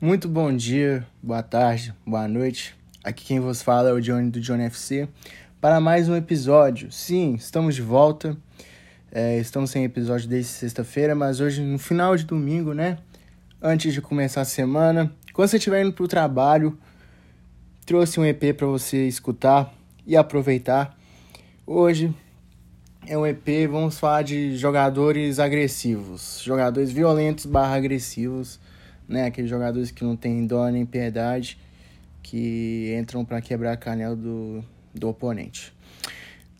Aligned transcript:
Muito 0.00 0.28
bom 0.28 0.54
dia, 0.54 1.06
boa 1.22 1.42
tarde, 1.42 1.94
boa 2.04 2.26
noite. 2.26 2.74
Aqui 3.02 3.24
quem 3.24 3.38
vos 3.38 3.62
fala 3.62 3.88
é 3.88 3.92
o 3.92 4.00
Johnny 4.00 4.28
do 4.28 4.40
Johnny 4.40 4.64
FC 4.64 5.08
para 5.60 5.80
mais 5.80 6.08
um 6.08 6.16
episódio. 6.16 6.90
Sim, 6.90 7.34
estamos 7.34 7.76
de 7.76 7.80
volta. 7.80 8.36
É, 9.10 9.38
estamos 9.38 9.70
sem 9.70 9.84
episódio 9.84 10.28
desde 10.28 10.50
sexta-feira, 10.50 11.14
mas 11.14 11.40
hoje 11.40 11.62
no 11.62 11.78
final 11.78 12.16
de 12.16 12.24
domingo, 12.24 12.74
né? 12.74 12.98
Antes 13.62 13.94
de 13.94 14.02
começar 14.02 14.40
a 14.40 14.44
semana, 14.44 15.10
quando 15.32 15.48
você 15.48 15.58
estiver 15.58 15.82
indo 15.82 15.92
para 15.92 16.04
o 16.04 16.08
trabalho, 16.08 16.76
trouxe 17.86 18.18
um 18.18 18.26
EP 18.26 18.52
para 18.54 18.66
você 18.66 19.06
escutar 19.06 19.72
e 20.04 20.16
aproveitar. 20.16 20.98
Hoje 21.64 22.12
é 23.06 23.16
um 23.16 23.24
EP, 23.24 23.70
vamos 23.70 23.98
falar 23.98 24.22
de 24.22 24.56
jogadores 24.56 25.38
agressivos, 25.38 26.42
jogadores 26.44 26.90
violentos 26.90 27.46
barra 27.46 27.76
agressivos 27.76 28.58
né? 29.08 29.26
Aqueles 29.26 29.50
jogadores 29.50 29.90
que 29.90 30.04
não 30.04 30.16
tem 30.16 30.46
dó 30.46 30.68
nem 30.68 30.84
piedade, 30.84 31.58
que 32.22 32.94
entram 32.98 33.24
para 33.24 33.40
quebrar 33.40 33.72
a 33.72 33.76
canela 33.76 34.16
do, 34.16 34.64
do 34.94 35.08
oponente. 35.08 35.72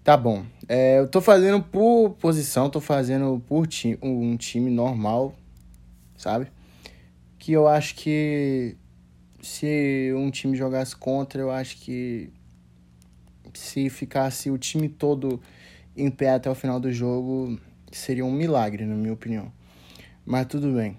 Tá 0.03 0.17
bom. 0.17 0.45
É, 0.69 0.99
eu 0.99 1.09
tô 1.09 1.21
fazendo 1.21 1.63
por 1.63 2.11
posição, 2.21 2.69
tô 2.69 2.81
fazendo 2.81 3.43
por 3.47 3.67
time, 3.67 3.99
um 4.03 4.37
time 4.37 4.71
normal, 4.71 5.35
sabe? 6.17 6.49
Que 7.39 7.53
eu 7.53 7.67
acho 7.67 7.95
que 7.95 8.77
se 9.41 10.13
um 10.17 10.31
time 10.31 10.57
jogasse 10.57 10.95
contra, 10.95 11.41
eu 11.41 11.51
acho 11.51 11.79
que 11.79 12.31
se 13.55 13.89
ficasse 13.89 14.51
o 14.51 14.59
time 14.59 14.89
todo 14.89 15.41
em 15.97 16.11
pé 16.11 16.31
até 16.31 16.51
o 16.51 16.55
final 16.55 16.81
do 16.81 16.93
jogo, 16.93 17.59
seria 17.93 18.25
um 18.25 18.33
milagre, 18.33 18.85
na 18.85 18.95
minha 18.95 19.13
opinião. 19.13 19.53
Mas 20.27 20.47
tudo 20.47 20.73
bem. 20.73 20.97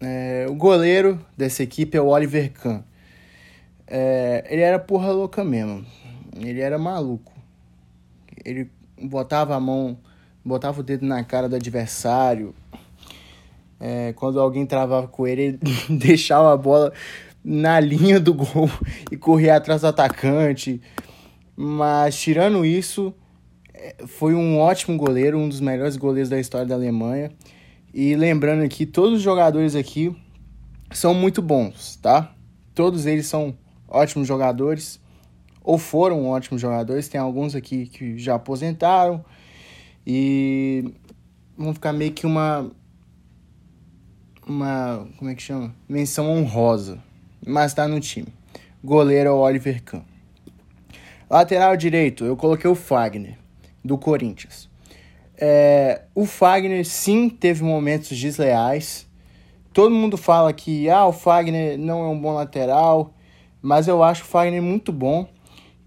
É, 0.00 0.46
o 0.48 0.54
goleiro 0.54 1.18
dessa 1.36 1.62
equipe 1.62 1.96
é 1.96 2.00
o 2.00 2.06
Oliver 2.06 2.52
Kahn. 2.52 2.82
É, 3.86 4.44
ele 4.48 4.62
era 4.62 4.78
porra 4.78 5.10
louca 5.10 5.44
mesmo. 5.44 5.84
Ele 6.38 6.60
era 6.60 6.78
maluco. 6.78 7.32
Ele 8.44 8.70
botava 9.00 9.54
a 9.54 9.60
mão, 9.60 9.98
botava 10.44 10.80
o 10.80 10.82
dedo 10.82 11.06
na 11.06 11.24
cara 11.24 11.48
do 11.48 11.56
adversário. 11.56 12.54
É, 13.78 14.12
quando 14.14 14.40
alguém 14.40 14.66
travava 14.66 15.06
com 15.06 15.26
ele, 15.26 15.42
ele 15.42 15.60
deixava 15.98 16.52
a 16.52 16.56
bola 16.56 16.92
na 17.44 17.78
linha 17.78 18.18
do 18.18 18.34
gol 18.34 18.68
e 19.10 19.16
corria 19.16 19.56
atrás 19.56 19.82
do 19.82 19.86
atacante. 19.86 20.80
Mas 21.56 22.18
tirando 22.18 22.66
isso, 22.66 23.14
é, 23.72 23.94
foi 24.06 24.34
um 24.34 24.58
ótimo 24.58 24.96
goleiro, 24.96 25.38
um 25.38 25.48
dos 25.48 25.60
melhores 25.60 25.96
goleiros 25.96 26.28
da 26.28 26.38
história 26.38 26.66
da 26.66 26.74
Alemanha. 26.74 27.30
E 27.98 28.14
lembrando 28.14 28.62
aqui, 28.62 28.84
todos 28.84 29.14
os 29.14 29.22
jogadores 29.22 29.74
aqui 29.74 30.14
são 30.90 31.14
muito 31.14 31.40
bons, 31.40 31.96
tá? 31.96 32.30
Todos 32.74 33.06
eles 33.06 33.26
são 33.26 33.56
ótimos 33.88 34.28
jogadores 34.28 35.00
ou 35.64 35.78
foram 35.78 36.26
ótimos 36.26 36.60
jogadores. 36.60 37.08
Tem 37.08 37.18
alguns 37.18 37.54
aqui 37.54 37.86
que 37.86 38.18
já 38.18 38.34
aposentaram 38.34 39.24
e 40.06 40.92
vão 41.56 41.72
ficar 41.72 41.94
meio 41.94 42.12
que 42.12 42.26
uma 42.26 42.70
uma, 44.46 45.08
como 45.16 45.30
é 45.30 45.34
que 45.34 45.42
chama? 45.42 45.74
Menção 45.88 46.30
honrosa, 46.30 47.02
mas 47.46 47.72
tá 47.72 47.88
no 47.88 47.98
time. 47.98 48.28
Goleiro 48.84 49.30
é 49.30 49.32
o 49.32 49.38
Oliver 49.38 49.82
Kahn. 49.82 50.02
Lateral 51.30 51.74
direito, 51.78 52.26
eu 52.26 52.36
coloquei 52.36 52.68
o 52.68 52.74
Fagner 52.74 53.38
do 53.82 53.96
Corinthians. 53.96 54.68
É, 55.38 56.02
o 56.14 56.24
Fagner 56.24 56.84
sim 56.84 57.28
teve 57.28 57.62
momentos 57.62 58.18
desleais. 58.18 59.06
Todo 59.72 59.94
mundo 59.94 60.16
fala 60.16 60.52
que 60.52 60.88
ah, 60.88 61.06
o 61.06 61.12
Fagner 61.12 61.78
não 61.78 62.04
é 62.04 62.08
um 62.08 62.18
bom 62.18 62.32
lateral, 62.32 63.14
mas 63.60 63.86
eu 63.86 64.02
acho 64.02 64.22
o 64.22 64.26
Fagner 64.26 64.62
muito 64.62 64.92
bom. 64.92 65.28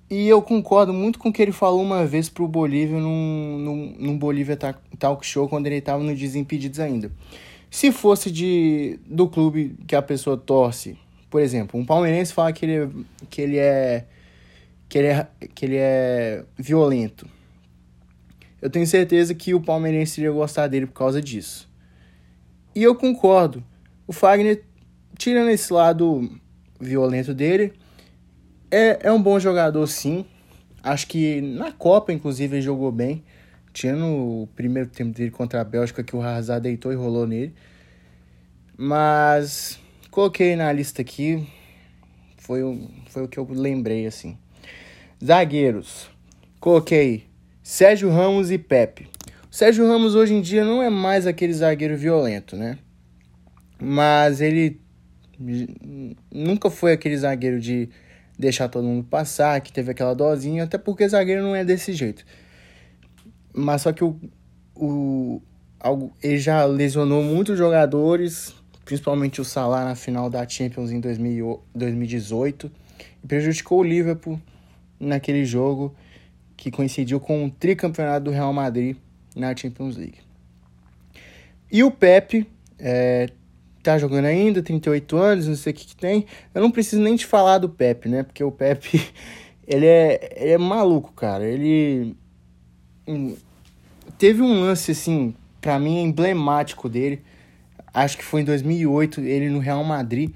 E 0.09 0.28
eu 0.28 0.41
concordo 0.41 0.91
muito 0.91 1.19
com 1.19 1.30
o 1.30 1.33
que 1.33 1.41
ele 1.41 1.52
falou 1.52 1.81
uma 1.81 2.06
vez 2.06 2.29
pro 2.29 2.47
Bolívia 2.47 3.00
num, 3.00 3.57
num, 3.59 3.96
num 4.00 4.18
Bolívia 4.18 4.57
Talk 4.97 5.25
Show 5.25 5.47
quando 5.47 5.68
ele 5.68 5.75
estava 5.75 6.03
no 6.03 6.16
Desimpedidos 6.16 6.79
ainda. 6.79 7.12
Se 7.69 7.91
fosse 7.91 8.31
de 8.31 9.00
do 9.06 9.28
clube 9.28 9.75
que 9.88 9.96
a 9.96 10.02
pessoa 10.02 10.35
torce, 10.35 10.97
por 11.29 11.41
exemplo, 11.41 11.79
um 11.79 11.85
palmeirense 11.85 12.34
fala 12.34 12.52
que 12.52 12.66
ele, 12.66 13.06
que 13.29 13.41
ele 13.41 13.57
é 13.57 14.06
que 14.88 14.97
ele 14.97 15.07
é, 15.07 15.28
que 15.53 15.66
ele 15.66 15.78
é 15.78 16.44
violento 16.57 17.28
eu 18.62 18.70
tenho 18.70 18.86
certeza 18.86 19.34
que 19.34 19.53
o 19.53 19.62
palmeirense 19.62 20.20
iria 20.20 20.31
gostar 20.31 20.68
dele 20.68 20.86
por 20.86 20.94
causa 20.94 21.22
disso. 21.22 21.70
E 22.75 22.84
eu 22.84 22.96
concordo. 22.96 23.64
O 24.06 24.14
Fagner, 24.14 24.64
tirando 25.18 25.50
esse 25.50 25.72
lado 25.72 26.30
violento 26.80 27.34
dele, 27.34 27.74
é, 28.70 29.08
é 29.08 29.12
um 29.12 29.22
bom 29.22 29.40
jogador 29.40 29.86
sim. 29.88 30.25
Acho 30.84 31.08
que 31.08 31.42
na 31.42 31.72
Copa, 31.72 32.12
inclusive, 32.12 32.58
ele 32.58 32.62
jogou 32.62 32.92
bem. 32.92 33.24
Tirando 33.72 34.06
o 34.06 34.50
primeiro 34.56 34.90
tempo 34.90 35.16
dele 35.16 35.31
contra 35.31 35.62
a 35.62 35.64
Bélgica, 35.64 36.03
que 36.03 36.16
o 36.16 36.22
Hazard 36.22 36.64
deitou 36.64 36.91
e 36.91 36.96
rolou 36.96 37.26
nele. 37.26 37.53
Mas 38.78 39.80
coloquei 40.12 40.56
na 40.56 40.72
lista 40.72 41.02
aqui. 41.02 41.47
Foi, 42.38 42.62
foi 43.09 43.24
o 43.24 43.28
que 43.28 43.38
eu 43.38 43.47
lembrei, 43.50 44.06
assim. 44.06 44.38
Zagueiros. 45.24 46.09
Coloquei 46.59 47.28
Sérgio 47.62 48.09
Ramos 48.09 48.52
e 48.52 48.58
Pepe. 48.58 49.08
O 49.52 49.56
Sérgio 49.56 49.88
Ramos 49.88 50.16
hoje 50.16 50.34
em 50.34 50.42
dia 50.42 50.64
não 50.64 50.81
é 50.81 50.90
mais 50.90 51.28
aquele 51.28 51.53
zagueiro 51.53 51.97
violento, 51.97 52.56
né? 52.56 52.78
Mas 53.81 54.42
ele 54.42 54.80
nunca 56.31 56.70
foi 56.70 56.94
aquele 56.94 57.18
zagueiro 57.18 57.59
de 57.59 57.90
deixar 58.38 58.70
todo 58.70 58.86
mundo 58.86 59.03
passar, 59.03 59.59
que 59.62 59.72
teve 59.72 59.92
aquela 59.92 60.14
dosinha, 60.14 60.64
até 60.64 60.78
porque 60.78 61.08
zagueiro 61.08 61.42
não 61.42 61.56
é 61.56 61.64
desse 61.66 61.94
jeito. 61.94 62.25
Mas 63.53 63.81
só 63.81 63.91
que 63.91 64.03
o, 64.03 64.20
o 64.76 65.41
ele 66.22 66.38
já 66.38 66.66
lesionou 66.66 67.24
muitos 67.24 67.58
jogadores, 67.58 68.53
principalmente 68.84 69.40
o 69.40 69.46
Salah 69.46 69.86
na 69.86 69.96
final 69.96 70.30
da 70.30 70.47
Champions 70.47 70.91
em 70.91 71.00
2018, 71.00 72.72
e 73.24 73.28
prejudicou 73.28 73.80
o 73.80 73.84
Liverpool 73.84 74.40
naquele 75.00 75.46
jogo 75.46 75.96
que 76.59 76.70
coincidiu 76.70 77.22
com 77.22 77.46
o 77.46 77.50
tricampeonato 77.50 78.25
do 78.25 78.31
Real 78.31 78.52
Madrid 78.52 78.97
na 79.34 79.56
Champions 79.56 79.96
League. 79.96 80.18
E 81.72 81.81
o 81.86 81.90
Pepe 81.90 82.46
é, 82.78 83.30
tá 83.81 83.97
jogando 83.97 84.25
ainda, 84.25 84.62
38 84.62 85.18
anos, 85.18 85.47
não 85.47 85.56
sei 85.56 85.72
o 85.72 85.75
que, 85.75 85.88
que 85.88 85.96
tem. 85.96 86.25
Eu 86.53 86.62
não 86.62 86.70
preciso 86.70 87.02
nem 87.02 87.16
te 87.16 87.25
falar 87.25 87.59
do 87.59 87.70
Pepe, 87.70 88.09
né? 88.09 88.24
Porque 88.24 88.44
o 88.44 88.52
Pepe, 88.52 89.02
ele 89.66 89.86
é, 89.86 90.36
ele 90.36 90.52
é 90.52 90.58
maluco, 90.58 91.14
cara. 91.14 91.47
Ele 91.47 92.18
hum, 93.08 93.38
teve 94.18 94.41
um 94.41 94.59
lance, 94.59 94.91
assim, 94.91 95.34
para 95.62 95.80
mim, 95.80 96.03
emblemático 96.03 96.90
dele. 96.90 97.22
Acho 97.94 98.18
que 98.18 98.24
foi 98.24 98.41
em 98.41 98.46
2008, 98.46 99.22
ele 99.22 99.50
no 99.50 99.59
Real 99.59 99.84
Madrid. 99.86 100.31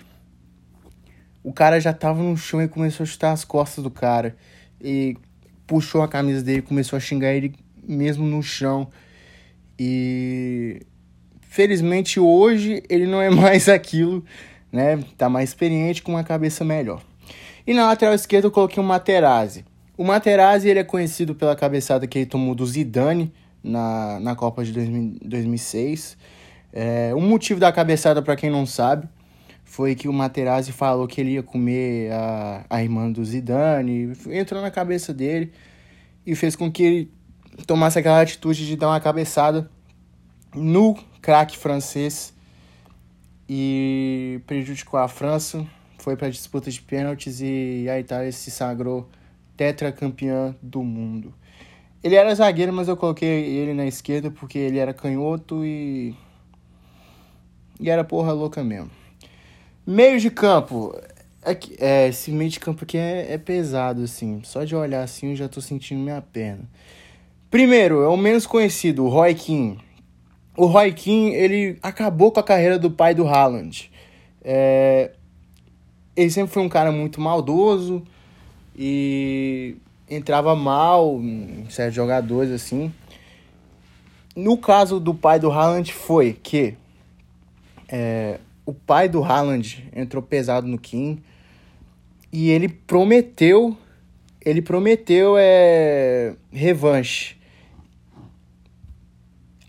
O 1.44 1.52
cara 1.52 1.82
já 1.82 1.92
tava 1.92 2.24
no 2.24 2.38
chão 2.38 2.62
e 2.62 2.68
começou 2.70 3.04
a 3.04 3.08
chutar 3.08 3.34
as 3.34 3.44
costas 3.44 3.84
do 3.84 3.92
cara. 3.92 4.38
E 4.80 5.18
puxou 5.66 6.02
a 6.02 6.08
camisa 6.08 6.44
dele, 6.44 6.62
começou 6.62 6.98
a 6.98 7.00
xingar 7.00 7.34
ele 7.34 7.54
mesmo 7.88 8.26
no 8.26 8.42
chão. 8.42 8.88
E 9.78 10.82
felizmente 11.42 12.20
hoje 12.20 12.84
ele 12.90 13.06
não 13.06 13.22
é 13.22 13.30
mais 13.32 13.70
aquilo, 13.70 14.24
né? 14.72 15.00
Tá 15.18 15.30
mais 15.30 15.50
experiente 15.50 16.02
com 16.02 16.14
uma 16.14 16.24
cabeça 16.24 16.64
melhor. 16.64 17.02
E 17.66 17.74
na 17.74 17.88
lateral 17.88 18.14
esquerda 18.14 18.48
eu 18.48 18.52
coloquei 18.52 18.82
o 18.82 18.86
Materazzi. 18.86 19.66
O 19.98 20.04
Materazzi 20.04 20.68
ele 20.68 20.80
é 20.80 20.84
conhecido 20.84 21.36
pela 21.36 21.56
cabeçada 21.56 22.08
que 22.08 22.20
ele 22.20 22.26
tomou 22.26 22.56
do 22.56 22.66
Zidane 22.66 23.32
na, 23.64 24.20
na 24.20 24.36
Copa 24.36 24.64
de 24.64 24.72
2000, 24.74 25.20
2006. 25.24 26.18
É, 26.74 27.14
o 27.16 27.22
motivo 27.22 27.60
da 27.60 27.72
cabeçada, 27.72 28.22
para 28.22 28.36
quem 28.36 28.50
não 28.50 28.66
sabe, 28.66 29.08
foi 29.64 29.96
que 29.96 30.08
o 30.08 30.14
Materazzi 30.14 30.72
falou 30.72 31.08
que 31.08 31.20
ele 31.20 31.32
ia 31.32 31.44
comer 31.44 32.12
a, 32.12 32.66
a 32.70 32.84
irmã 32.84 33.12
do 33.12 33.24
Zidane, 33.24 34.14
entrou 34.28 34.62
na 34.62 34.70
cabeça 34.70 35.14
dele 35.14 35.52
e 36.26 36.36
fez 36.36 36.56
com 36.56 36.72
que 36.72 36.84
ele 36.84 37.12
tomasse 37.66 38.00
aquela 38.00 38.22
atitude 38.22 38.66
de 38.66 38.76
dar 38.76 38.90
uma 38.90 39.00
cabeçada 39.00 39.70
no 40.54 40.96
craque 41.22 41.58
francês 41.58 42.34
e 43.48 44.42
prejudicou 44.46 45.00
a 45.00 45.08
França, 45.08 45.66
foi 45.98 46.16
para 46.16 46.28
a 46.28 46.32
disputa 46.32 46.70
de 46.70 46.82
pênaltis 46.82 47.42
e 47.42 47.88
a 47.90 48.00
Itália 48.00 48.32
se 48.32 48.52
sagrou 48.52 49.10
tetracampeã 49.56 50.56
do 50.62 50.84
mundo. 50.84 51.34
Ele 52.04 52.16
era 52.16 52.36
zagueiro, 52.36 52.74
mas 52.74 52.88
eu 52.88 52.98
coloquei 52.98 53.28
ele 53.28 53.74
na 53.74 53.86
esquerda 53.86 54.30
porque 54.30 54.58
ele 54.58 54.78
era 54.78 54.94
canhoto 54.94 55.64
e 55.64 56.16
e 57.80 57.90
era 57.90 58.04
porra 58.04 58.32
louca 58.32 58.64
mesmo. 58.64 58.90
Meio 59.86 60.20
de 60.20 60.30
campo. 60.30 60.96
É, 61.46 61.58
é, 61.78 62.08
esse 62.08 62.32
meio 62.32 62.50
de 62.50 62.60
campo 62.60 62.84
aqui 62.84 62.98
é, 62.98 63.34
é, 63.34 63.38
pesado, 63.38 64.04
assim. 64.04 64.42
Só 64.44 64.64
de 64.64 64.76
olhar 64.76 65.04
assim 65.04 65.32
eu 65.32 65.36
já 65.36 65.50
tô 65.50 65.60
sentindo 65.60 66.00
minha 66.00 66.22
perna. 66.22 66.64
Primeiro, 67.52 68.02
é 68.02 68.08
o 68.08 68.18
menos 68.18 68.48
conhecido, 68.48 69.06
o 69.06 69.10
Roy 69.10 69.36
Keane. 69.36 69.80
O 70.56 70.66
Roy 70.66 70.94
Keane, 70.94 71.34
ele 71.34 71.78
acabou 71.84 72.32
com 72.32 72.40
a 72.40 72.44
carreira 72.44 72.80
do 72.80 72.90
pai 72.90 73.14
do 73.14 73.28
Haaland. 73.28 73.92
É, 74.42 75.12
ele 76.16 76.30
sempre 76.30 76.54
foi 76.54 76.64
um 76.64 76.70
cara 76.70 76.92
muito 76.92 77.20
maldoso 77.20 78.04
e 78.76 79.76
entrava 80.10 80.56
mal 80.56 81.20
em 81.22 81.66
certos 81.70 81.96
jogadores 81.96 82.52
assim. 82.52 82.92
No 84.36 84.58
caso 84.58 85.00
do 85.00 85.14
pai 85.14 85.40
do 85.40 85.52
Haaland 85.52 85.94
foi 85.94 86.34
que 86.34 86.76
é, 87.88 88.40
o 88.66 88.74
pai 88.74 89.10
do 89.10 89.24
Haaland 89.24 89.90
entrou 89.96 90.22
pesado 90.22 90.68
no 90.68 90.78
Kim 90.78 91.22
e 92.32 92.50
ele 92.50 92.68
prometeu 92.68 93.78
ele 94.46 94.62
prometeu 94.62 95.36
é, 95.38 96.36
revanche. 96.52 97.38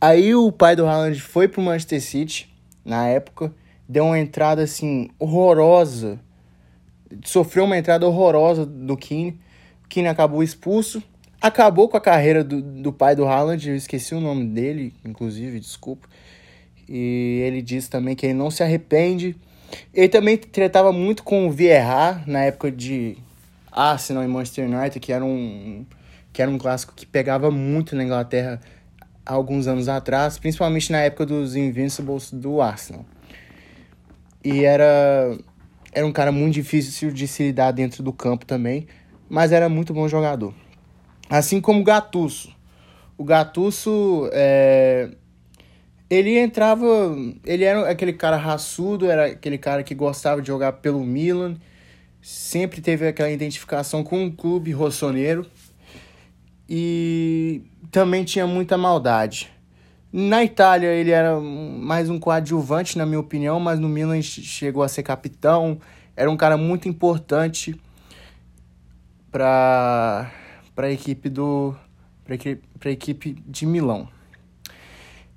Aí 0.01 0.35
o 0.35 0.51
pai 0.51 0.75
do 0.75 0.87
Haaland 0.87 1.21
foi 1.21 1.47
pro 1.47 1.63
Manchester 1.63 2.03
City 2.03 2.53
na 2.85 3.07
época, 3.07 3.55
deu 3.89 4.05
uma 4.05 4.19
entrada 4.19 4.63
assim 4.63 5.09
horrorosa. 5.19 6.21
Sofreu 7.25 7.65
uma 7.65 7.79
entrada 7.79 8.07
horrorosa 8.07 8.67
do. 8.67 8.95
O 8.95 8.97
Keane 8.97 10.09
acabou 10.09 10.43
expulso. 10.43 11.03
Acabou 11.41 11.89
com 11.89 11.97
a 11.97 12.01
carreira 12.01 12.43
do, 12.43 12.61
do 12.61 12.93
pai 12.93 13.15
do 13.15 13.27
Haaland, 13.27 13.69
eu 13.69 13.77
esqueci 13.77 14.15
o 14.15 14.21
nome 14.21 14.47
dele, 14.47 14.95
inclusive, 15.05 15.61
desculpa. 15.61 16.09
E 16.89 17.41
ele 17.43 17.63
disse 17.63 17.89
também 17.89 18.15
que 18.15 18.27
ele 18.27 18.35
não 18.35 18.51
se 18.51 18.63
arrepende. 18.63 19.37
Ele 19.93 20.09
também 20.09 20.37
tratava 20.37 20.93
muito 20.93 21.23
com 21.23 21.47
o 21.47 21.51
Vieira 21.51 22.23
na 22.27 22.45
época 22.45 22.71
de 22.71 23.17
Arsenal 23.73 24.23
e 24.23 24.29
Manchester 24.29 24.69
United, 24.69 25.01
que 25.01 25.13
era 25.13 25.25
um, 25.25 25.85
que 26.33 26.41
era 26.41 26.51
um 26.51 26.59
clássico 26.59 26.93
que 26.95 27.07
pegava 27.07 27.51
muito 27.51 27.97
na 27.97 28.05
Inglaterra 28.05 28.61
há 29.25 29.33
alguns 29.33 29.67
anos 29.67 29.89
atrás, 29.89 30.39
principalmente 30.39 30.93
na 30.93 30.99
época 31.01 31.27
dos 31.27 31.57
Invincibles 31.57 32.31
do 32.31 32.61
Arsenal. 32.61 33.05
E 34.45 34.65
era, 34.65 35.37
era 35.93 36.07
um 36.07 36.13
cara 36.13 36.31
muito 36.31 36.55
difícil 36.55 37.11
de 37.11 37.27
se 37.27 37.45
lidar 37.45 37.73
dentro 37.73 38.03
do 38.03 38.13
campo 38.13 38.45
também, 38.45 38.87
mas 39.29 39.53
era 39.53 39.69
muito 39.69 39.95
bom 39.95 40.07
jogador. 40.07 40.55
Assim 41.31 41.61
como 41.61 41.81
o 41.81 41.85
Gattuso. 41.85 42.55
O 43.17 43.25
Gattuso, 43.25 44.29
é, 44.33 45.11
ele 46.09 46.39
entrava, 46.39 46.87
ele 47.45 47.65
era 47.65 47.89
aquele 47.89 48.13
cara 48.13 48.37
raçudo, 48.37 49.11
era 49.11 49.27
aquele 49.27 49.59
cara 49.59 49.83
que 49.83 49.95
gostava 49.95 50.41
de 50.41 50.49
jogar 50.49 50.75
pelo 50.75 51.01
Milan, 51.01 51.57
sempre 52.21 52.81
teve 52.81 53.07
aquela 53.09 53.31
identificação 53.31 54.05
com 54.05 54.27
o 54.27 54.33
clube 54.33 54.71
rossoneiro 54.73 55.47
e 56.69 57.63
também 57.91 58.25
tinha 58.25 58.47
muita 58.47 58.77
maldade. 58.77 59.51
Na 60.13 60.45
Itália 60.45 60.89
ele 60.89 61.11
era 61.11 61.41
mais 61.41 62.09
um 62.09 62.21
coadjuvante, 62.21 62.97
na 62.97 63.05
minha 63.05 63.19
opinião, 63.19 63.59
mas 63.59 63.81
no 63.81 63.89
Milan 63.89 64.23
chegou 64.23 64.83
a 64.83 64.89
ser 64.89 65.03
capitão, 65.03 65.81
era 66.15 66.31
um 66.31 66.37
cara 66.37 66.57
muito 66.57 66.89
importante 66.89 67.75
para 69.33 70.31
a 70.77 70.91
equipe 70.91 71.29
do 71.29 71.75
equipe 72.85 73.37
de 73.47 73.67
Milão. 73.67 74.14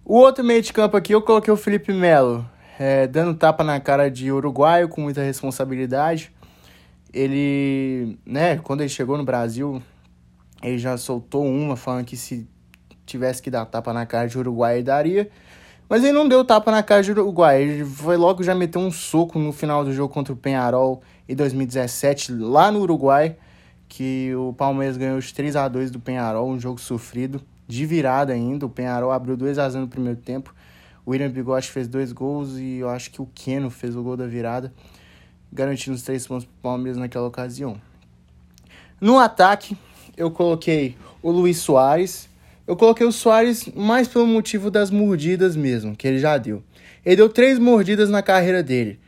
O 0.09 0.19
outro 0.19 0.41
meio 0.41 0.61
de 0.61 0.71
campo 0.71 0.95
aqui 0.95 1.13
eu 1.13 1.21
coloquei 1.21 1.53
o 1.53 1.57
Felipe 1.57 1.91
Melo, 1.91 2.49
é, 2.79 3.07
dando 3.07 3.37
tapa 3.37 3.61
na 3.61 3.77
cara 3.77 4.09
de 4.09 4.31
uruguaio 4.31 4.87
com 4.87 5.01
muita 5.01 5.21
responsabilidade. 5.21 6.31
Ele, 7.13 8.17
né, 8.25 8.55
quando 8.59 8.79
ele 8.79 8.89
chegou 8.89 9.17
no 9.17 9.25
Brasil, 9.25 9.83
ele 10.63 10.77
já 10.77 10.95
soltou 10.95 11.45
uma 11.45 11.75
falando 11.75 12.05
que 12.05 12.15
se 12.15 12.47
tivesse 13.05 13.41
que 13.41 13.51
dar 13.51 13.65
tapa 13.65 13.91
na 13.91 14.05
cara 14.05 14.29
de 14.29 14.37
Uruguai, 14.37 14.75
ele 14.75 14.83
daria. 14.83 15.29
Mas 15.89 16.05
ele 16.05 16.13
não 16.13 16.25
deu 16.25 16.45
tapa 16.45 16.71
na 16.71 16.81
cara 16.81 17.03
de 17.03 17.11
Uruguai, 17.11 17.61
ele 17.61 17.83
foi 17.83 18.15
logo 18.15 18.41
já 18.43 18.55
meteu 18.55 18.79
um 18.79 18.89
soco 18.89 19.37
no 19.37 19.51
final 19.51 19.83
do 19.83 19.91
jogo 19.91 20.13
contra 20.13 20.31
o 20.31 20.37
Penharol 20.37 21.01
em 21.27 21.35
2017, 21.35 22.31
lá 22.31 22.71
no 22.71 22.79
Uruguai, 22.79 23.35
que 23.89 24.33
o 24.35 24.53
Palmeiras 24.53 24.95
ganhou 24.95 25.17
os 25.17 25.33
3 25.33 25.57
a 25.57 25.67
2 25.67 25.91
do 25.91 25.99
Penharol, 25.99 26.49
um 26.49 26.57
jogo 26.57 26.79
sofrido, 26.79 27.41
de 27.67 27.85
virada 27.85 28.33
ainda. 28.33 28.65
O 28.65 28.69
Penharol 28.69 29.11
abriu 29.11 29.35
2 29.35 29.59
a 29.59 29.69
0 29.69 29.81
no 29.81 29.87
primeiro 29.87 30.19
tempo. 30.19 30.53
O 31.05 31.11
William 31.11 31.29
Bigode 31.29 31.69
fez 31.69 31.87
dois 31.87 32.11
gols 32.11 32.57
e 32.57 32.77
eu 32.77 32.89
acho 32.89 33.11
que 33.11 33.21
o 33.21 33.29
Keno 33.33 33.69
fez 33.69 33.95
o 33.95 34.03
gol 34.03 34.17
da 34.17 34.27
virada 34.27 34.73
garantindo 35.51 35.95
os 35.95 36.01
três 36.01 36.27
pontos 36.27 36.45
para 36.45 36.53
o 36.53 36.61
Palmeiras 36.61 36.97
naquela 36.97 37.27
ocasião. 37.27 37.79
No 38.99 39.19
ataque, 39.19 39.77
eu 40.15 40.31
coloquei 40.31 40.95
o 41.21 41.31
Luiz 41.31 41.57
Soares. 41.57 42.27
Eu 42.65 42.75
coloquei 42.75 43.05
o 43.05 43.11
Soares 43.11 43.69
mais 43.75 44.07
pelo 44.07 44.27
motivo 44.27 44.69
das 44.69 44.91
mordidas 44.91 45.55
mesmo, 45.55 45.95
que 45.95 46.07
ele 46.07 46.19
já 46.19 46.37
deu. 46.37 46.63
Ele 47.05 47.15
deu 47.15 47.29
três 47.29 47.57
mordidas 47.57 48.09
na 48.09 48.21
carreira 48.21 48.61
dele. 48.61 48.99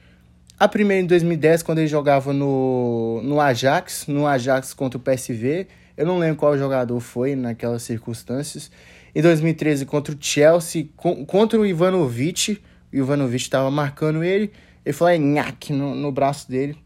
A 0.58 0.68
primeira 0.68 1.04
em 1.04 1.08
2010, 1.08 1.64
quando 1.64 1.80
ele 1.80 1.88
jogava 1.88 2.32
no, 2.34 3.22
no 3.24 3.40
Ajax, 3.40 4.06
no 4.08 4.28
Ajax 4.28 4.74
contra 4.74 4.98
o 4.98 5.02
PSV. 5.02 5.68
Eu 6.00 6.06
não 6.06 6.18
lembro 6.18 6.38
qual 6.38 6.57
jogador 6.57 6.98
foi 7.01 7.36
naquelas 7.36 7.84
circunstâncias. 7.84 8.72
Em 9.13 9.22
2013, 9.22 9.86
contra 9.86 10.16
o 10.16 10.18
Chelsea, 10.18 10.88
contra 10.96 11.60
o 11.60 11.66
Ivanovic. 11.66 12.62
O 12.94 12.96
Ivanovic 12.96 13.44
estava 13.44 13.69
marcando 13.69 14.24
ele. 14.24 14.50
Ele 14.86 14.94
falou, 14.94 15.13
é 15.13 15.18
nhaque 15.18 15.74
no, 15.74 15.94
no 15.94 16.10
braço 16.10 16.50
dele. 16.50 16.78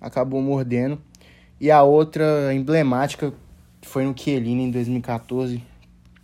Acabou 0.00 0.40
mordendo. 0.40 0.96
E 1.60 1.72
a 1.72 1.82
outra 1.82 2.54
emblemática 2.54 3.34
foi 3.82 4.04
no 4.04 4.16
Chiellini 4.16 4.62
em 4.62 4.70
2014, 4.70 5.60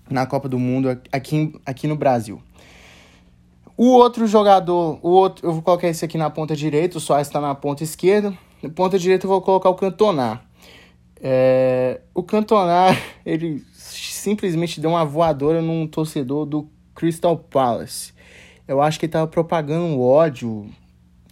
na 0.08 0.24
Copa 0.24 0.48
do 0.48 0.60
Mundo, 0.60 0.96
aqui, 1.10 1.52
aqui 1.66 1.88
no 1.88 1.96
Brasil. 1.96 2.40
O 3.76 3.86
outro 3.88 4.28
jogador, 4.28 5.00
o 5.02 5.08
outro, 5.08 5.44
eu 5.44 5.52
vou 5.54 5.62
colocar 5.62 5.88
esse 5.88 6.04
aqui 6.04 6.16
na 6.16 6.30
ponta 6.30 6.54
direita, 6.54 6.98
o 6.98 7.00
Soares 7.00 7.26
está 7.26 7.40
na 7.40 7.52
ponta 7.52 7.82
esquerda. 7.82 8.32
Na 8.62 8.70
ponta 8.70 8.96
direita 8.96 9.26
eu 9.26 9.28
vou 9.28 9.42
colocar 9.42 9.70
o 9.70 9.74
Cantonar. 9.74 10.51
É, 11.24 12.00
o 12.12 12.22
Cantonar, 12.22 13.00
ele 13.24 13.64
simplesmente 13.72 14.80
deu 14.80 14.90
uma 14.90 15.04
voadora 15.04 15.62
num 15.62 15.86
torcedor 15.86 16.44
do 16.44 16.68
Crystal 16.94 17.36
Palace. 17.38 18.12
Eu 18.66 18.82
acho 18.82 18.98
que 18.98 19.06
ele 19.06 19.10
estava 19.10 19.28
propagando 19.28 20.00
ódio, 20.00 20.68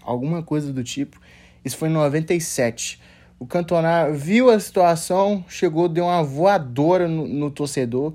alguma 0.01 0.43
coisa 0.43 0.73
do 0.73 0.85
tipo. 0.85 1.21
Isso 1.65 1.77
foi 1.77 1.89
em 1.89 1.93
97. 1.93 3.01
O 3.39 3.47
Cantona 3.47 4.11
viu 4.11 4.51
a 4.51 4.61
situação, 4.61 5.45
chegou, 5.49 5.89
deu 5.89 6.05
uma 6.05 6.23
voadora 6.23 7.09
no, 7.09 7.27
no 7.27 7.51
torcedor. 7.51 8.13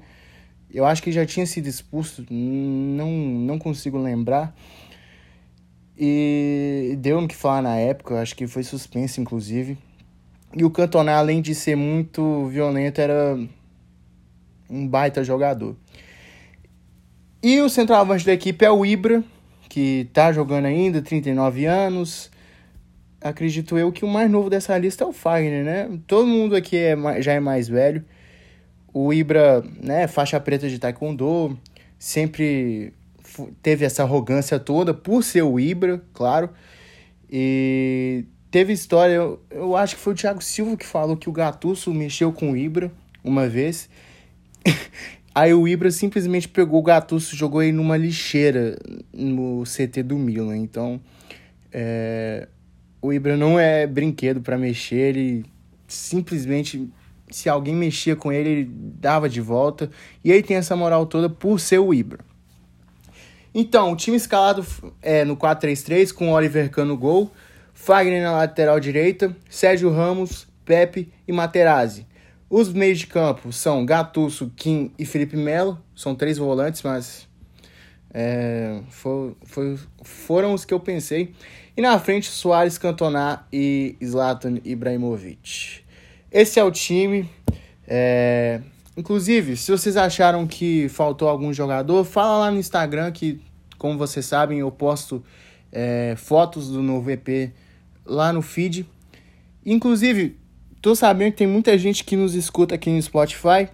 Eu 0.71 0.86
acho 0.86 1.01
que 1.01 1.12
já 1.12 1.25
tinha 1.25 1.45
sido 1.45 1.68
expulso, 1.68 2.25
não, 2.30 3.10
não 3.10 3.57
consigo 3.57 3.98
lembrar. 3.98 4.56
E 5.98 6.95
deu 7.00 7.21
no 7.21 7.28
que 7.28 7.36
falar 7.36 7.62
na 7.62 7.75
época, 7.75 8.21
acho 8.21 8.36
que 8.36 8.45
foi 8.48 8.64
suspenso, 8.64 9.19
inclusive. 9.19 9.78
E 10.56 10.64
o 10.64 10.69
Cantona, 10.69 11.14
além 11.14 11.42
de 11.42 11.54
ser 11.54 11.76
muito 11.76 12.47
violento, 12.47 13.02
era 13.02 13.38
um 14.69 14.88
baita 14.88 15.24
jogador. 15.24 15.76
E 17.44 17.59
o 17.62 17.69
centroavante 17.69 18.26
da 18.26 18.33
equipe 18.33 18.64
é 18.64 18.71
o 18.71 18.85
Ibra, 18.85 19.24
que 19.68 20.07
tá 20.14 20.31
jogando 20.31 20.66
ainda, 20.66 21.02
39 21.02 21.66
anos. 21.66 22.31
Acredito 23.19 23.78
eu 23.78 23.92
que 23.92 24.06
o 24.06 24.07
mais 24.07 24.31
novo 24.31 24.50
dessa 24.50 24.78
lista 24.78 25.04
é 25.04 25.07
o 25.07 25.12
Fagner, 25.12 25.64
né? 25.66 25.90
Todo 26.07 26.26
mundo 26.26 26.56
aqui 26.56 26.78
é, 26.78 27.21
já 27.21 27.33
é 27.33 27.40
mais 27.40 27.68
velho. 27.68 28.06
O 28.94 29.12
Ibra, 29.12 29.62
né, 29.83 30.07
faixa 30.07 30.40
preta 30.40 30.69
de 30.69 30.80
taekwondo, 30.80 31.59
sempre 32.00 32.94
teve 33.62 33.83
essa 33.83 34.04
arrogância 34.04 34.57
toda 34.57 34.94
por 34.94 35.21
ser 35.21 35.42
o 35.42 35.59
Ibra, 35.59 36.02
claro. 36.14 36.50
E 37.30 38.24
teve 38.56 38.71
história, 38.71 39.16
eu, 39.16 39.42
eu 39.52 39.76
acho 39.76 39.97
que 39.97 40.02
foi 40.02 40.14
o 40.14 40.16
Thiago 40.16 40.42
Silva 40.42 40.78
que 40.78 40.85
falou 40.85 41.18
que 41.18 41.28
o 41.28 41.31
Gattuso 41.33 41.94
mexeu 41.94 42.31
com 42.31 42.54
o 42.54 42.56
Ibra 42.56 42.90
uma 43.21 43.50
vez. 43.50 43.90
Aí 45.35 45.54
o 45.54 45.68
Ibra 45.68 45.92
simplesmente 45.92 46.47
pegou 46.47 46.80
o 46.80 46.81
Gattuso 46.81 47.35
e 47.35 47.38
jogou 47.38 47.62
ele 47.62 47.74
numa 47.74 47.97
lixeira 47.97 48.80
no 49.12 49.64
CT 49.66 50.04
do 50.04 50.16
Milan. 50.16 50.56
Então, 50.56 51.02
é, 51.69 52.47
o 53.02 53.12
Ibra 53.12 53.35
não 53.35 53.59
é 53.59 53.85
brinquedo 53.85 54.40
para 54.40 54.57
mexer, 54.57 55.14
ele 55.14 55.45
simplesmente, 55.85 56.90
se 57.30 57.50
alguém 57.50 57.76
mexia 57.76 58.16
com 58.16 58.31
ele, 58.31 58.50
ele 58.50 58.71
dava 58.71 59.28
de 59.28 59.42
volta. 59.42 59.92
E 60.24 60.31
aí 60.31 60.42
tem 60.42 60.56
essa 60.56 60.78
moral 60.78 61.06
toda 61.06 61.30
por 61.30 61.59
ser 61.59 61.80
o 61.80 61.94
Ibra. 61.94 62.19
Então, 63.54 63.92
o 63.92 63.97
time 63.97 64.16
escalado 64.16 64.66
é 65.02 65.26
no 65.26 65.35
4-3-3 65.35 66.14
com 66.14 66.31
Oliver 66.31 66.71
Cano 66.71 66.94
no 66.94 66.97
gol, 66.97 67.30
Fagner 67.76 68.24
na 68.24 68.32
lateral 68.32 68.80
direita, 68.80 69.36
Sérgio 69.50 69.92
Ramos, 69.92 70.48
Pepe 70.64 71.12
e 71.28 71.32
Materazzi. 71.32 72.08
Os 72.50 72.72
meios 72.72 73.00
de 73.00 73.08
campo 73.08 73.52
são 73.52 73.86
Gattuso, 73.86 74.52
Kim 74.56 74.92
e 74.98 75.06
Felipe 75.06 75.36
Melo. 75.36 75.78
São 75.94 76.16
três 76.16 76.38
volantes, 76.38 76.82
mas 76.82 77.28
é, 78.14 78.80
for, 78.90 79.36
for, 79.44 79.78
foram 80.04 80.54
os 80.54 80.64
que 80.64 80.74
eu 80.74 80.80
pensei. 80.80 81.34
E 81.76 81.82
na 81.82 82.00
frente, 82.00 82.28
Soares, 82.30 82.78
Cantona 82.78 83.46
e 83.52 83.98
Zlatan 84.04 84.56
Ibrahimovic. 84.64 85.84
Esse 86.32 86.60
é 86.60 86.64
o 86.64 86.72
time. 86.72 87.30
É, 87.86 88.62
inclusive, 88.96 89.58
se 89.58 89.70
vocês 89.70 89.98
acharam 89.98 90.48
que 90.48 90.88
faltou 90.88 91.28
algum 91.28 91.52
jogador, 91.52 92.06
fala 92.06 92.40
lá 92.40 92.52
no 92.52 92.58
Instagram 92.58 93.12
que, 93.12 93.42
como 93.78 93.98
vocês 93.98 94.26
sabem, 94.26 94.60
eu 94.60 94.72
posto 94.72 95.22
é, 95.72 96.16
fotos 96.18 96.70
do 96.70 96.82
novo 96.82 97.12
EP 97.12 97.52
lá 98.06 98.31
no 98.31 98.42
feed. 98.42 98.85
Inclusive, 99.66 100.38
tô 100.81 100.95
sabendo 100.95 101.31
que 101.31 101.38
tem 101.38 101.47
muita 101.47 101.78
gente 101.78 102.04
que 102.04 102.16
nos 102.16 102.35
escuta 102.35 102.76
aqui 102.76 102.90
no 102.90 103.02
Spotify 103.02 103.68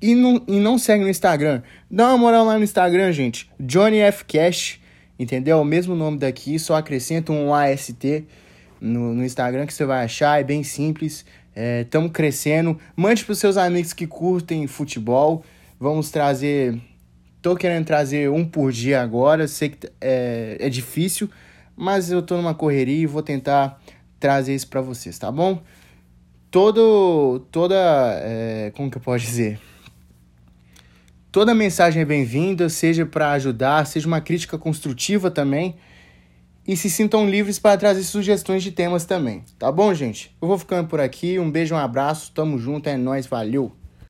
e 0.00 0.14
não, 0.14 0.42
e 0.46 0.58
não 0.58 0.78
segue 0.78 1.04
no 1.04 1.10
Instagram. 1.10 1.62
Dá 1.90 2.08
uma 2.08 2.18
moral 2.18 2.44
lá 2.44 2.58
no 2.58 2.64
Instagram, 2.64 3.12
gente. 3.12 3.50
Johnny 3.58 3.98
F. 3.98 4.24
Cash, 4.24 4.80
entendeu? 5.18 5.60
O 5.60 5.64
mesmo 5.64 5.94
nome 5.94 6.18
daqui, 6.18 6.58
só 6.58 6.76
acrescenta 6.76 7.32
um 7.32 7.54
AST 7.54 8.24
no, 8.80 9.14
no 9.14 9.24
Instagram 9.24 9.66
que 9.66 9.74
você 9.74 9.84
vai 9.84 10.04
achar, 10.04 10.40
é 10.40 10.44
bem 10.44 10.62
simples. 10.62 11.24
Estamos 11.84 12.10
é, 12.10 12.12
crescendo. 12.12 12.78
Mande 12.96 13.24
para 13.24 13.32
os 13.32 13.38
seus 13.38 13.56
amigos 13.56 13.92
que 13.92 14.06
curtem 14.06 14.66
futebol. 14.66 15.44
Vamos 15.78 16.10
trazer. 16.10 16.80
Tô 17.42 17.56
querendo 17.56 17.84
trazer 17.84 18.30
um 18.30 18.44
por 18.44 18.72
dia 18.72 19.02
agora. 19.02 19.46
Sei 19.46 19.70
que 19.70 19.90
é, 20.00 20.56
é 20.58 20.68
difícil, 20.68 21.28
mas 21.80 22.10
eu 22.10 22.20
tô 22.20 22.36
numa 22.36 22.54
correria 22.54 23.02
e 23.02 23.06
vou 23.06 23.22
tentar 23.22 23.80
trazer 24.18 24.54
isso 24.54 24.68
para 24.68 24.82
vocês, 24.82 25.18
tá 25.18 25.32
bom? 25.32 25.62
Todo, 26.50 27.40
toda, 27.50 27.74
é, 28.22 28.70
como 28.76 28.90
que 28.90 28.98
eu 28.98 29.02
posso 29.02 29.24
dizer? 29.24 29.58
Toda 31.32 31.54
mensagem 31.54 32.02
é 32.02 32.04
bem-vinda, 32.04 32.68
seja 32.68 33.06
para 33.06 33.30
ajudar, 33.32 33.86
seja 33.86 34.06
uma 34.06 34.20
crítica 34.20 34.58
construtiva 34.58 35.30
também. 35.30 35.76
E 36.66 36.76
se 36.76 36.90
sintam 36.90 37.28
livres 37.28 37.58
para 37.58 37.78
trazer 37.78 38.02
sugestões 38.02 38.62
de 38.62 38.72
temas 38.72 39.06
também. 39.06 39.42
Tá 39.58 39.72
bom, 39.72 39.94
gente? 39.94 40.36
Eu 40.42 40.48
vou 40.48 40.58
ficando 40.58 40.86
por 40.86 41.00
aqui. 41.00 41.38
Um 41.38 41.50
beijo, 41.50 41.74
um 41.74 41.78
abraço. 41.78 42.30
Tamo 42.32 42.58
junto. 42.58 42.88
É 42.88 42.96
nóis. 42.96 43.26
Valeu. 43.26 43.72